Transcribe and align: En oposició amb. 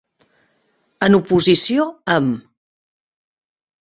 En 1.09 1.17
oposició 1.19 1.85
amb. 2.17 2.41